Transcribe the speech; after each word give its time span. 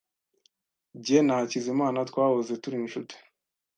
Jye 1.03 1.19
na 1.23 1.33
Hakizimana 1.39 1.97
twahoze 2.09 2.53
turi 2.61 2.77
inshuti. 2.85 3.15